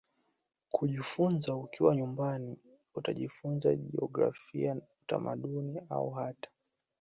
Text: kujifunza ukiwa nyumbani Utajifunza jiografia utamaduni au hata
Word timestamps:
kujifunza 0.75 1.55
ukiwa 1.55 1.95
nyumbani 1.95 2.57
Utajifunza 2.95 3.75
jiografia 3.75 4.75
utamaduni 5.03 5.81
au 5.89 6.11
hata 6.11 6.49